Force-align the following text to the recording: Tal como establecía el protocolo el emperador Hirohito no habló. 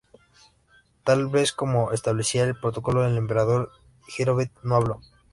Tal 1.03 1.29
como 1.55 1.91
establecía 1.91 2.43
el 2.45 2.59
protocolo 2.59 3.05
el 3.05 3.17
emperador 3.19 3.71
Hirohito 4.17 4.59
no 4.63 4.73
habló. 4.77 4.99